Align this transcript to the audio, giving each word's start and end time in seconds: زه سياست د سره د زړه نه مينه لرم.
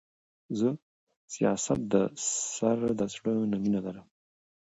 زه 0.59 0.69
سياست 1.35 1.79
د 1.93 1.95
سره 2.57 2.87
د 2.99 3.01
زړه 3.13 3.33
نه 3.51 3.57
مينه 3.63 3.79
لرم. 3.85 4.07